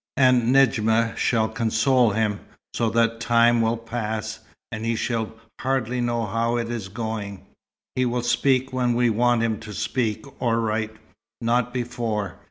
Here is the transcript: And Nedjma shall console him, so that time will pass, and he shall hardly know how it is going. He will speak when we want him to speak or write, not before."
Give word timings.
And 0.17 0.51
Nedjma 0.51 1.15
shall 1.15 1.47
console 1.47 2.09
him, 2.09 2.39
so 2.73 2.89
that 2.89 3.19
time 3.19 3.61
will 3.61 3.77
pass, 3.77 4.39
and 4.71 4.83
he 4.83 4.95
shall 4.95 5.31
hardly 5.59 6.01
know 6.01 6.25
how 6.25 6.57
it 6.57 6.71
is 6.71 6.87
going. 6.87 7.45
He 7.95 8.07
will 8.07 8.23
speak 8.23 8.73
when 8.73 8.95
we 8.95 9.11
want 9.11 9.43
him 9.43 9.59
to 9.59 9.73
speak 9.75 10.25
or 10.41 10.59
write, 10.59 10.95
not 11.39 11.71
before." 11.71 12.39